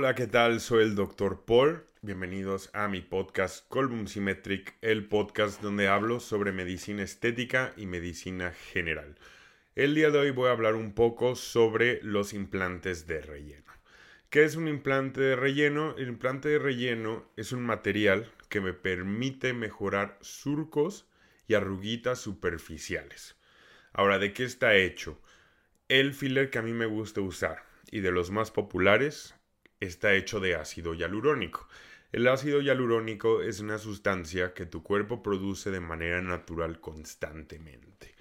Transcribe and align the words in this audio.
Hola, 0.00 0.14
¿qué 0.14 0.26
tal? 0.26 0.60
Soy 0.60 0.82
el 0.82 0.94
Dr. 0.94 1.44
Paul. 1.44 1.84
Bienvenidos 2.00 2.70
a 2.72 2.88
mi 2.88 3.02
podcast 3.02 3.68
Colbum 3.68 4.06
Symmetric, 4.06 4.78
el 4.80 5.06
podcast 5.06 5.60
donde 5.60 5.88
hablo 5.88 6.20
sobre 6.20 6.52
medicina 6.52 7.02
estética 7.02 7.74
y 7.76 7.84
medicina 7.84 8.52
general. 8.52 9.18
El 9.74 9.94
día 9.94 10.08
de 10.08 10.18
hoy 10.18 10.30
voy 10.30 10.48
a 10.48 10.52
hablar 10.52 10.74
un 10.74 10.94
poco 10.94 11.36
sobre 11.36 12.00
los 12.02 12.32
implantes 12.32 13.06
de 13.06 13.20
relleno. 13.20 13.70
¿Qué 14.30 14.44
es 14.44 14.56
un 14.56 14.68
implante 14.68 15.20
de 15.20 15.36
relleno? 15.36 15.94
El 15.98 16.08
implante 16.08 16.48
de 16.48 16.58
relleno 16.58 17.30
es 17.36 17.52
un 17.52 17.60
material 17.60 18.32
que 18.48 18.62
me 18.62 18.72
permite 18.72 19.52
mejorar 19.52 20.16
surcos 20.22 21.10
y 21.46 21.52
arruguitas 21.52 22.18
superficiales. 22.18 23.36
Ahora, 23.92 24.18
¿de 24.18 24.32
qué 24.32 24.44
está 24.44 24.76
hecho? 24.76 25.20
El 25.90 26.14
filler 26.14 26.48
que 26.48 26.58
a 26.58 26.62
mí 26.62 26.72
me 26.72 26.86
gusta 26.86 27.20
usar 27.20 27.64
y 27.90 28.00
de 28.00 28.12
los 28.12 28.30
más 28.30 28.50
populares 28.50 29.34
está 29.80 30.14
hecho 30.14 30.40
de 30.40 30.54
ácido 30.54 30.94
hialurónico. 30.94 31.68
El 32.12 32.28
ácido 32.28 32.60
hialurónico 32.60 33.42
es 33.42 33.60
una 33.60 33.78
sustancia 33.78 34.52
que 34.52 34.66
tu 34.66 34.82
cuerpo 34.82 35.22
produce 35.22 35.70
de 35.70 35.80
manera 35.80 36.20
natural 36.20 36.80
constantemente. 36.80 38.14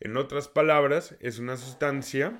En 0.00 0.16
otras 0.16 0.48
palabras, 0.48 1.16
es 1.20 1.38
una 1.38 1.56
sustancia 1.56 2.38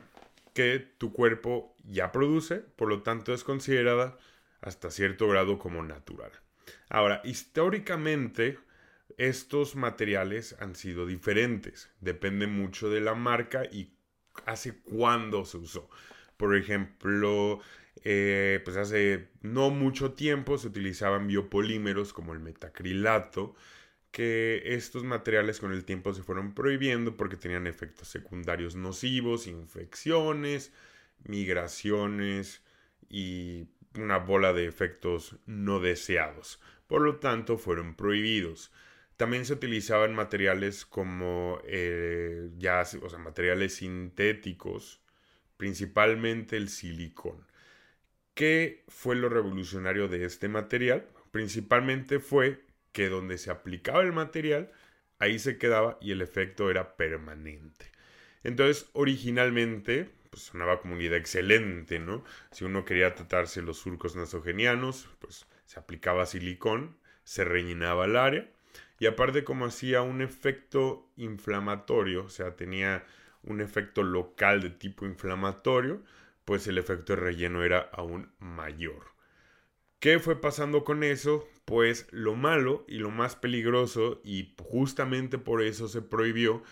que 0.52 0.78
tu 0.78 1.12
cuerpo 1.12 1.74
ya 1.84 2.12
produce, 2.12 2.56
por 2.56 2.88
lo 2.88 3.02
tanto 3.02 3.32
es 3.32 3.44
considerada 3.44 4.16
hasta 4.60 4.90
cierto 4.90 5.28
grado 5.28 5.58
como 5.58 5.82
natural. 5.82 6.32
Ahora, 6.88 7.20
históricamente, 7.24 8.58
estos 9.16 9.76
materiales 9.76 10.56
han 10.60 10.74
sido 10.74 11.06
diferentes. 11.06 11.90
Depende 12.00 12.46
mucho 12.46 12.90
de 12.90 13.00
la 13.00 13.14
marca 13.14 13.64
y 13.64 13.96
hace 14.46 14.80
cuándo 14.80 15.44
se 15.44 15.58
usó. 15.58 15.88
Por 16.36 16.56
ejemplo, 16.56 17.60
eh, 18.02 18.60
pues 18.64 18.76
hace 18.76 19.28
no 19.42 19.70
mucho 19.70 20.12
tiempo 20.12 20.58
se 20.58 20.68
utilizaban 20.68 21.26
biopolímeros 21.26 22.12
como 22.12 22.32
el 22.32 22.40
metacrilato, 22.40 23.54
que 24.10 24.62
estos 24.64 25.04
materiales 25.04 25.58
con 25.60 25.72
el 25.72 25.84
tiempo 25.84 26.14
se 26.14 26.22
fueron 26.22 26.54
prohibiendo 26.54 27.16
porque 27.16 27.36
tenían 27.36 27.66
efectos 27.66 28.08
secundarios 28.08 28.76
nocivos, 28.76 29.46
infecciones, 29.46 30.72
migraciones 31.24 32.62
y 33.08 33.68
una 33.96 34.18
bola 34.18 34.52
de 34.52 34.66
efectos 34.66 35.36
no 35.46 35.80
deseados. 35.80 36.60
Por 36.86 37.02
lo 37.02 37.16
tanto, 37.16 37.58
fueron 37.58 37.96
prohibidos. 37.96 38.70
También 39.16 39.44
se 39.46 39.54
utilizaban 39.54 40.14
materiales 40.14 40.84
como 40.84 41.60
eh, 41.64 42.50
ya, 42.58 42.82
o 43.02 43.08
sea, 43.08 43.18
materiales 43.18 43.76
sintéticos, 43.76 45.00
principalmente 45.56 46.56
el 46.56 46.68
silicón. 46.68 47.46
¿Qué 48.34 48.84
fue 48.88 49.14
lo 49.16 49.28
revolucionario 49.28 50.08
de 50.08 50.24
este 50.24 50.48
material? 50.48 51.06
Principalmente 51.30 52.18
fue 52.18 52.64
que 52.92 53.08
donde 53.08 53.38
se 53.38 53.50
aplicaba 53.50 54.02
el 54.02 54.12
material, 54.12 54.72
ahí 55.18 55.38
se 55.38 55.58
quedaba 55.58 55.98
y 56.00 56.10
el 56.12 56.20
efecto 56.20 56.70
era 56.70 56.96
permanente. 56.96 57.92
Entonces, 58.42 58.90
originalmente, 58.92 60.10
pues 60.30 60.44
sonaba 60.44 60.80
como 60.80 60.94
una 60.94 61.04
idea 61.04 61.18
excelente, 61.18 61.98
¿no? 61.98 62.24
Si 62.50 62.64
uno 62.64 62.84
quería 62.84 63.14
tratarse 63.14 63.62
los 63.62 63.78
surcos 63.78 64.16
nasogenianos, 64.16 65.08
pues 65.20 65.46
se 65.64 65.78
aplicaba 65.78 66.26
silicón, 66.26 66.96
se 67.22 67.44
rellenaba 67.44 68.04
el 68.04 68.16
área 68.16 68.50
y 68.98 69.06
aparte 69.06 69.44
como 69.44 69.66
hacía 69.66 70.02
un 70.02 70.22
efecto 70.22 71.08
inflamatorio, 71.16 72.24
o 72.24 72.28
sea, 72.28 72.56
tenía 72.56 73.04
un 73.42 73.60
efecto 73.60 74.02
local 74.02 74.60
de 74.60 74.70
tipo 74.70 75.06
inflamatorio, 75.06 76.02
pues 76.44 76.66
el 76.66 76.78
efecto 76.78 77.14
de 77.14 77.22
relleno 77.22 77.64
era 77.64 77.78
aún 77.92 78.32
mayor. 78.38 79.14
¿Qué 79.98 80.18
fue 80.18 80.40
pasando 80.40 80.84
con 80.84 81.02
eso? 81.02 81.48
Pues 81.64 82.06
lo 82.10 82.34
malo 82.34 82.84
y 82.86 82.98
lo 82.98 83.10
más 83.10 83.36
peligroso, 83.36 84.20
y 84.22 84.54
justamente 84.62 85.38
por 85.38 85.62
eso 85.62 85.88
se 85.88 86.02
prohibió, 86.02 86.62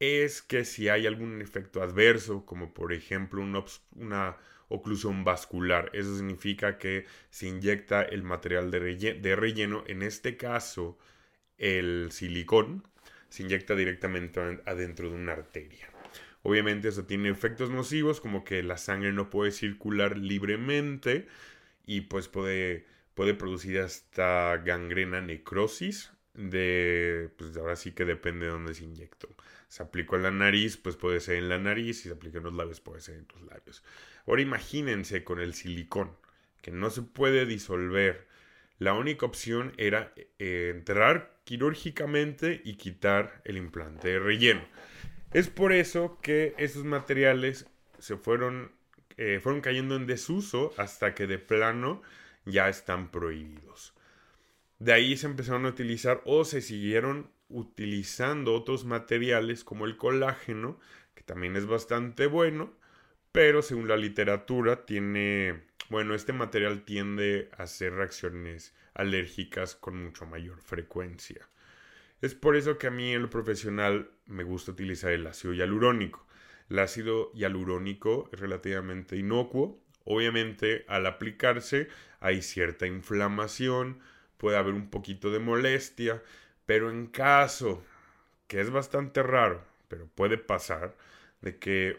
es 0.00 0.42
que 0.42 0.64
si 0.64 0.88
hay 0.88 1.06
algún 1.06 1.40
efecto 1.42 1.80
adverso, 1.80 2.44
como 2.44 2.74
por 2.74 2.92
ejemplo 2.92 3.40
una, 3.94 4.36
oclusión 4.68 5.22
vascular, 5.22 5.90
eso 5.92 6.16
significa 6.16 6.78
que 6.78 7.06
se 7.30 7.46
inyecta 7.46 8.02
el 8.02 8.24
material 8.24 8.70
de, 8.72 8.80
de 8.80 9.36
relleno, 9.36 9.84
en 9.86 10.02
este 10.02 10.36
caso 10.36 10.98
el 11.58 12.08
silicón, 12.10 12.82
se 13.28 13.44
inyecta 13.44 13.76
directamente 13.76 14.40
adentro 14.66 15.08
de 15.08 15.14
una 15.14 15.34
arteria. 15.34 15.88
Obviamente 16.42 16.88
eso 16.88 17.04
tiene 17.04 17.28
efectos 17.28 17.70
nocivos 17.70 18.20
como 18.20 18.44
que 18.44 18.62
la 18.62 18.76
sangre 18.76 19.12
no 19.12 19.30
puede 19.30 19.52
circular 19.52 20.18
libremente, 20.18 21.26
y 21.86 22.02
pues 22.02 22.28
puede, 22.28 22.86
puede 23.14 23.34
producir 23.34 23.78
hasta 23.80 24.56
gangrena 24.58 25.20
necrosis 25.20 26.12
de, 26.34 27.30
pues 27.36 27.56
ahora 27.56 27.76
sí 27.76 27.92
que 27.92 28.04
depende 28.04 28.46
de 28.46 28.52
dónde 28.52 28.74
se 28.74 28.84
inyectó. 28.84 29.28
Se 29.68 29.82
aplicó 29.82 30.16
en 30.16 30.22
la 30.22 30.30
nariz, 30.30 30.76
pues 30.76 30.96
puede 30.96 31.20
ser 31.20 31.36
en 31.36 31.48
la 31.48 31.58
nariz, 31.58 31.98
si 31.98 32.08
se 32.08 32.14
aplica 32.14 32.38
en 32.38 32.44
los 32.44 32.54
labios, 32.54 32.80
puede 32.80 33.00
ser 33.00 33.16
en 33.16 33.26
los 33.34 33.42
labios. 33.42 33.82
Ahora 34.26 34.42
imagínense 34.42 35.24
con 35.24 35.40
el 35.40 35.54
silicón, 35.54 36.16
que 36.60 36.70
no 36.70 36.90
se 36.90 37.02
puede 37.02 37.46
disolver. 37.46 38.28
La 38.78 38.94
única 38.94 39.26
opción 39.26 39.72
era 39.76 40.12
eh, 40.38 40.72
enterrar 40.74 41.40
quirúrgicamente 41.44 42.60
y 42.64 42.74
quitar 42.74 43.40
el 43.44 43.56
implante 43.56 44.08
de 44.08 44.18
relleno. 44.18 44.62
Es 45.34 45.48
por 45.48 45.72
eso 45.72 46.18
que 46.22 46.54
esos 46.58 46.84
materiales 46.84 47.66
se 47.98 48.16
fueron 48.16 48.72
eh, 49.16 49.40
fueron 49.40 49.60
cayendo 49.60 49.96
en 49.96 50.06
desuso 50.06 50.72
hasta 50.78 51.14
que 51.14 51.26
de 51.26 51.38
plano 51.38 52.02
ya 52.44 52.68
están 52.68 53.10
prohibidos. 53.10 53.94
De 54.78 54.92
ahí 54.92 55.16
se 55.16 55.26
empezaron 55.26 55.66
a 55.66 55.70
utilizar 55.70 56.22
o 56.24 56.44
se 56.44 56.60
siguieron 56.60 57.30
utilizando 57.48 58.54
otros 58.54 58.84
materiales 58.84 59.64
como 59.64 59.84
el 59.84 59.96
colágeno, 59.96 60.80
que 61.14 61.22
también 61.22 61.56
es 61.56 61.66
bastante 61.66 62.26
bueno, 62.26 62.72
pero 63.32 63.62
según 63.62 63.88
la 63.88 63.96
literatura 63.96 64.86
tiene, 64.86 65.62
bueno, 65.88 66.14
este 66.14 66.32
material 66.32 66.84
tiende 66.84 67.50
a 67.56 67.64
hacer 67.64 67.92
reacciones 67.92 68.74
alérgicas 68.94 69.76
con 69.76 70.02
mucho 70.02 70.26
mayor 70.26 70.60
frecuencia. 70.60 71.48
Es 72.22 72.36
por 72.36 72.54
eso 72.54 72.78
que 72.78 72.86
a 72.86 72.90
mí 72.92 73.12
en 73.12 73.22
lo 73.22 73.30
profesional 73.30 74.08
me 74.26 74.44
gusta 74.44 74.70
utilizar 74.70 75.10
el 75.10 75.26
ácido 75.26 75.54
hialurónico. 75.54 76.24
El 76.70 76.78
ácido 76.78 77.32
hialurónico 77.32 78.30
es 78.32 78.38
relativamente 78.38 79.16
inocuo. 79.16 79.82
Obviamente, 80.04 80.84
al 80.86 81.06
aplicarse 81.06 81.88
hay 82.20 82.40
cierta 82.42 82.86
inflamación, 82.86 83.98
puede 84.36 84.56
haber 84.56 84.74
un 84.74 84.88
poquito 84.88 85.32
de 85.32 85.40
molestia, 85.40 86.22
pero 86.64 86.90
en 86.90 87.08
caso, 87.08 87.82
que 88.46 88.60
es 88.60 88.70
bastante 88.70 89.24
raro, 89.24 89.64
pero 89.88 90.06
puede 90.06 90.38
pasar, 90.38 90.96
de 91.40 91.58
que, 91.58 91.98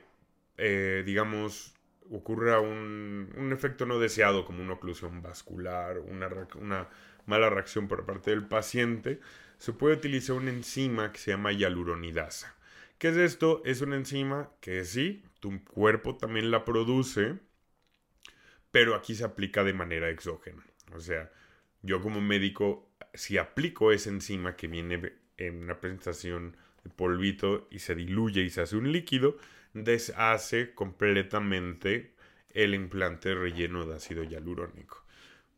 eh, 0.57 1.03
digamos, 1.05 1.75
ocurra 2.09 2.61
un, 2.61 3.33
un, 3.35 3.51
efecto 3.51 3.85
no 3.85 3.99
deseado 3.99 4.45
como 4.45 4.61
una 4.61 4.73
oclusión 4.73 5.21
vascular, 5.21 5.99
una, 5.99 6.29
una 6.55 6.87
mala 7.25 7.49
reacción 7.49 7.87
por 7.87 8.05
parte 8.05 8.31
del 8.31 8.45
paciente, 8.45 9.19
se 9.57 9.73
puede 9.73 9.95
utilizar 9.95 10.35
una 10.35 10.49
enzima 10.49 11.11
que 11.11 11.19
se 11.19 11.31
llama 11.31 11.51
hialuronidasa. 11.51 12.55
¿Qué 12.97 13.09
es 13.09 13.17
esto? 13.17 13.61
Es 13.65 13.81
una 13.81 13.95
enzima 13.95 14.49
que 14.61 14.83
sí, 14.85 15.23
tu 15.39 15.63
cuerpo 15.63 16.15
también 16.17 16.51
la 16.51 16.65
produce, 16.65 17.39
pero 18.71 18.95
aquí 18.95 19.15
se 19.15 19.23
aplica 19.23 19.63
de 19.63 19.73
manera 19.73 20.09
exógena. 20.09 20.63
O 20.93 20.99
sea, 20.99 21.31
yo 21.81 22.01
como 22.01 22.21
médico, 22.21 22.89
si 23.13 23.37
aplico 23.37 23.91
esa 23.91 24.09
enzima 24.09 24.55
que 24.55 24.67
viene 24.67 25.13
en 25.37 25.63
una 25.63 25.79
presentación 25.79 26.57
de 26.83 26.89
polvito 26.89 27.67
y 27.71 27.79
se 27.79 27.95
diluye 27.95 28.41
y 28.41 28.49
se 28.49 28.61
hace 28.61 28.75
un 28.75 28.91
líquido, 28.91 29.37
deshace 29.73 30.73
completamente 30.73 32.13
el 32.51 32.75
implante 32.75 33.33
relleno 33.33 33.85
de 33.85 33.95
ácido 33.95 34.23
hialurónico. 34.23 35.02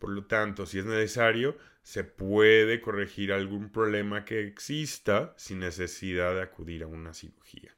Por 0.06 0.14
lo 0.14 0.26
tanto, 0.26 0.68
si 0.68 0.78
es 0.78 0.86
necesario, 0.86 1.58
se 1.82 2.04
puede 2.04 2.80
corregir 2.80 3.34
algún 3.34 3.72
problema 3.72 4.24
que 4.24 4.46
exista 4.46 5.34
sin 5.36 5.58
necesidad 5.58 6.36
de 6.36 6.44
acudir 6.44 6.84
a 6.84 6.88
una 6.88 7.12
cirugía. 7.16 7.76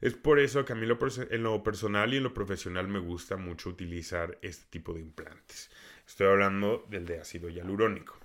Es 0.00 0.14
por 0.14 0.38
eso 0.38 0.64
que 0.64 0.74
a 0.74 0.76
mí 0.76 0.82
en 0.84 1.42
lo 1.42 1.62
personal 1.64 2.14
y 2.14 2.18
en 2.18 2.22
lo 2.22 2.32
profesional 2.32 2.86
me 2.86 3.00
gusta 3.00 3.36
mucho 3.36 3.68
utilizar 3.68 4.38
este 4.42 4.66
tipo 4.70 4.92
de 4.92 5.00
implantes. 5.00 5.68
Estoy 6.06 6.28
hablando 6.28 6.86
del 6.88 7.04
de 7.04 7.18
ácido 7.18 7.48
hialurónico. 7.48 8.16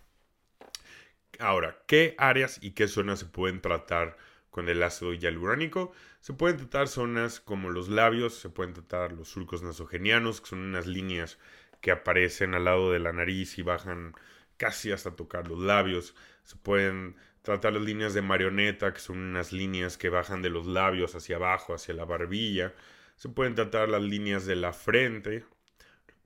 Ahora, 1.40 1.82
¿qué 1.88 2.14
áreas 2.20 2.60
y 2.62 2.74
qué 2.74 2.88
zonas 2.88 3.18
se 3.18 3.26
pueden 3.26 3.60
tratar 3.60 4.18
con 4.52 4.70
el 4.70 4.84
ácido 4.84 5.16
hialurónico? 5.16 5.94
Se 6.20 6.34
pueden 6.34 6.58
tratar 6.58 6.88
zonas 6.88 7.40
como 7.40 7.72
los 7.72 7.90
labios, 7.90 8.36
se 8.36 8.50
pueden 8.50 8.76
tratar 8.76 9.14
los 9.14 9.30
surcos 9.30 9.64
nasogenianos, 9.64 10.42
que 10.42 10.48
son 10.50 10.60
unas 10.60 10.86
líneas 10.86 11.40
que 11.82 11.92
aparecen 11.92 12.54
al 12.54 12.66
lado 12.66 12.92
de 12.92 13.00
la 13.00 13.12
nariz 13.12 13.58
y 13.58 13.64
bajan 13.64 14.14
casi 14.58 14.92
hasta 14.92 15.16
tocar 15.16 15.48
los 15.48 15.60
labios. 15.60 16.16
Se 16.44 16.56
pueden 16.56 17.16
tratar 17.42 17.74
las 17.74 17.82
líneas 17.82 18.14
de 18.14 18.22
marioneta, 18.22 18.94
que 18.94 19.00
son 19.00 19.18
unas 19.18 19.52
líneas 19.52 19.98
que 19.98 20.10
bajan 20.10 20.42
de 20.42 20.50
los 20.50 20.68
labios 20.68 21.16
hacia 21.16 21.38
abajo, 21.38 21.74
hacia 21.74 21.94
la 21.94 22.06
barbilla. 22.06 22.74
Se 23.16 23.30
pueden 23.30 23.56
tratar 23.56 23.90
las 23.90 24.04
líneas 24.04 24.46
de 24.46 24.56
la 24.56 24.74
frente. 24.74 25.44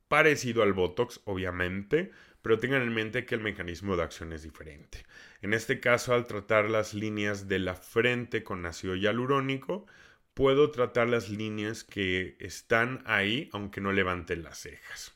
parecido 0.07 0.61
al 0.63 0.73
Botox, 0.73 1.21
obviamente, 1.25 2.11
pero 2.41 2.59
tengan 2.59 2.83
en 2.83 2.93
mente 2.93 3.25
que 3.25 3.35
el 3.35 3.41
mecanismo 3.41 3.97
de 3.97 4.03
acción 4.03 4.33
es 4.33 4.43
diferente. 4.43 5.03
En 5.41 5.53
este 5.53 5.79
caso, 5.79 6.13
al 6.13 6.27
tratar 6.27 6.69
las 6.69 6.93
líneas 6.93 7.47
de 7.47 7.59
la 7.59 7.75
frente 7.75 8.43
con 8.43 8.65
ácido 8.65 8.95
hialurónico, 8.95 9.87
puedo 10.35 10.69
tratar 10.69 11.07
las 11.07 11.29
líneas 11.29 11.83
que 11.83 12.35
están 12.39 13.01
ahí, 13.05 13.49
aunque 13.51 13.81
no 13.81 13.91
levanten 13.93 14.43
las 14.43 14.59
cejas. 14.59 15.14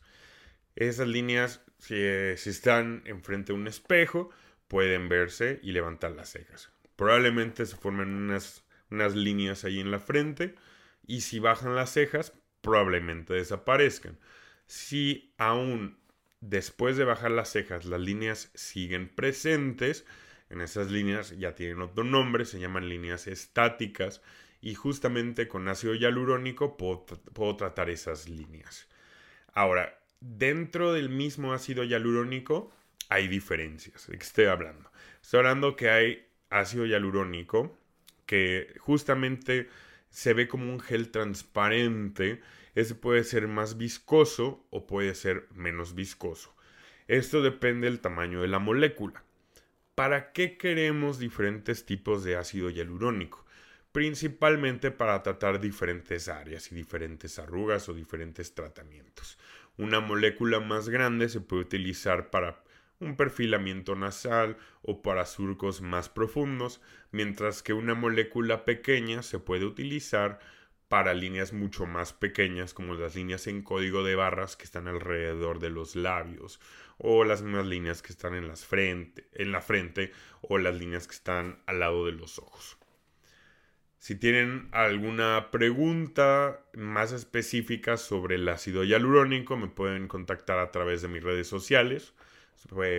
Esas 0.80 1.10
líneas, 1.10 1.62
si, 1.78 1.96
si 2.38 2.50
están 2.50 3.04
enfrente 3.06 3.52
de 3.52 3.60
un 3.60 3.68
espejo, 3.68 4.30
pueden 4.70 5.10
verse 5.10 5.60
y 5.62 5.74
levantar 5.74 6.12
las 6.12 6.30
cejas. 6.30 6.72
Probablemente 6.96 7.66
se 7.66 7.76
formen 7.76 8.16
unas, 8.16 8.64
unas 8.90 9.14
líneas 9.14 9.66
ahí 9.66 9.81
en 9.81 9.92
la 9.92 10.00
frente 10.00 10.56
y 11.06 11.22
si 11.22 11.40
bajan 11.40 11.76
las 11.76 11.92
cejas, 11.92 12.31
probablemente 12.62 13.34
desaparezcan. 13.34 14.18
Si 14.68 15.34
aún 15.38 15.98
después 16.40 16.96
de 16.96 17.04
bajar 17.04 17.31
las 17.31 17.52
cejas 17.52 17.84
las 17.84 18.00
líneas 18.00 18.50
siguen 18.54 19.10
presentes, 19.10 20.06
en 20.50 20.62
esas 20.62 20.90
líneas 20.92 21.38
ya 21.38 21.56
tienen 21.56 21.81
otro 21.81 22.06
nombre, 22.06 22.46
se 22.46 22.58
llaman 22.58 22.88
líneas 22.88 23.28
estáticas 23.28 24.22
y 24.62 24.76
justamente 24.76 25.50
con 25.50 25.68
ácido 25.68 25.94
hialurónico 25.94 26.78
puedo, 26.78 27.06
puedo 27.06 27.58
tratar 27.58 27.90
esas 27.90 28.30
líneas. 28.30 28.88
Ahora, 29.54 29.99
dentro 30.21 30.94
del 30.94 31.10
mismo 31.10 31.54
ácido 31.54 31.83
hialurónico 31.83 32.71
hay 33.10 33.27
diferencias. 33.27 34.07
¿De 34.07 34.18
qué 34.18 34.24
estoy 34.24 34.45
hablando? 34.45 34.92
Estoy 35.21 35.39
hablando 35.39 35.75
que 35.75 35.89
hay 35.89 36.27
ácido 36.50 36.86
hialurónico 36.86 37.77
que 38.25 38.75
justamente 38.80 39.69
se 40.10 40.33
ve 40.33 40.48
como 40.48 40.71
un 40.71 40.80
gel 40.80 41.10
transparente. 41.10 42.42
Ese 42.75 42.95
puede 42.95 43.24
ser 43.24 43.48
más 43.48 43.77
viscoso 43.77 44.66
o 44.69 44.86
puede 44.86 45.16
ser 45.16 45.48
menos 45.54 45.95
viscoso. 45.95 46.56
Esto 47.07 47.42
depende 47.42 47.88
del 47.88 48.01
tamaño 48.01 48.42
de 48.42 48.48
la 48.48 48.60
molécula. 48.60 49.24
¿Para 49.95 50.31
qué 50.31 50.57
queremos 50.57 51.19
diferentes 51.19 51.86
tipos 51.86 52.24
de 52.24 52.38
ácido 52.38 52.69
hialurónico? 52.69 53.45
Principalmente 53.92 54.92
para 54.92 55.24
tratar 55.24 55.60
diferentes 55.60 56.27
áreas 56.27 56.71
y 56.71 56.75
diferentes 56.75 57.39
arrugas 57.39 57.89
o 57.89 57.94
diferentes 57.95 58.54
tratamientos. 58.54 59.39
Una 59.80 60.02
molécula 60.02 60.60
más 60.60 60.90
grande 60.90 61.30
se 61.30 61.40
puede 61.40 61.62
utilizar 61.62 62.31
para 62.31 62.62
un 63.00 63.16
perfilamiento 63.16 63.96
nasal 63.96 64.58
o 64.81 65.02
para 65.02 65.26
surcos 65.26 65.80
más 65.80 66.10
profundos, 66.10 66.81
mientras 67.12 67.64
que 67.64 67.72
una 67.72 67.96
molécula 67.96 68.66
pequeña 68.66 69.24
se 69.24 69.40
puede 69.40 69.64
utilizar 69.64 70.42
para 70.90 71.14
líneas 71.14 71.54
mucho 71.54 71.86
más 71.86 72.12
pequeñas 72.12 72.74
como 72.74 72.94
las 72.96 73.16
líneas 73.16 73.48
en 73.48 73.62
código 73.62 74.04
de 74.04 74.16
barras 74.16 74.58
que 74.58 74.66
están 74.66 74.90
alrededor 74.90 75.60
de 75.60 75.70
los 75.70 75.96
labios 75.96 76.60
o 76.98 77.24
las 77.24 77.42
mismas 77.42 77.66
líneas 77.66 78.02
que 78.02 78.12
están 78.12 78.36
en, 78.36 78.52
en 79.31 79.52
la 79.54 79.62
frente 79.62 80.12
o 80.42 80.58
las 80.58 80.76
líneas 80.76 81.08
que 81.08 81.16
están 81.16 81.64
al 81.68 81.80
lado 81.80 82.06
de 82.06 82.12
los 82.12 82.38
ojos. 82.38 82.78
Si 84.00 84.16
tienen 84.16 84.69
alguna 84.72 85.51
pregunta 85.51 86.66
más 86.74 87.12
específica 87.12 87.98
sobre 87.98 88.36
el 88.36 88.50
ácido 88.50 88.84
hialurónico 88.84 89.57
me 89.57 89.68
pueden 89.68 90.07
contactar 90.07 90.60
a 90.60 90.72
través 90.72 91.01
de 91.01 91.10
mis 91.10 91.24
redes 91.24 91.48
sociales 91.48 92.13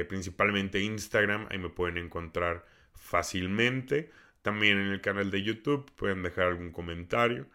principalmente 0.08 0.80
Instagram, 0.80 1.46
ahí 1.50 1.58
me 1.58 1.68
pueden 1.68 1.98
encontrar 1.98 2.64
fácilmente. 2.94 4.10
También 4.42 4.78
en 4.78 4.88
el 4.88 5.00
canal 5.00 5.30
de 5.30 5.42
YouTube 5.42 5.90
pueden 5.96 6.22
dejar 6.22 6.46
algún 6.48 6.72
comentario 6.72 7.46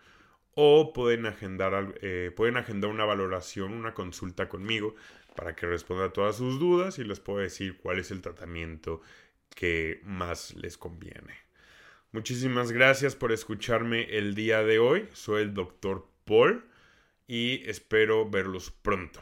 o 0.54 0.94
pueden 0.94 1.26
agendar, 1.26 1.96
eh, 2.02 2.32
pueden 2.36 2.58
agendar 2.58 2.90
una 2.90 3.06
valoración, 3.06 3.74
una 3.74 3.94
consulta 3.94 4.48
conmigo 4.48 4.96
para 5.36 5.56
que 5.56 5.66
responda 5.66 6.06
a 6.06 6.14
todas 6.14 6.38
sus 6.38 6.60
dudas 6.60 7.00
y 7.00 7.04
les 7.04 7.20
puedo 7.20 7.40
decir 7.40 7.78
cuál 7.78 8.00
es 8.00 8.12
el 8.12 8.22
tratamiento 8.22 9.02
que 9.54 10.02
más 10.04 10.54
les 10.56 10.78
conviene. 10.78 11.34
Muchísimas 12.16 12.72
gracias 12.72 13.14
por 13.14 13.34
escucharme 13.34 14.04
el 14.18 14.36
día 14.36 14.64
de 14.64 14.80
hoy. 14.80 15.10
Soy 15.12 15.42
el 15.42 15.54
doctor 15.54 16.08
Paul 16.24 16.64
y 17.28 17.70
espero 17.70 18.30
verlos 18.30 18.72
pronto. 18.72 19.20